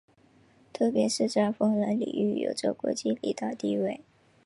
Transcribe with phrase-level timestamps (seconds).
[0.73, 4.01] 特别是在风能领域有着国际领导地位。